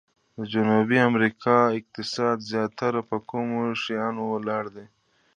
[0.37, 4.85] د جنوبي امریکا اقتصاد زیاتره په کومو شیانو ولاړ دی؟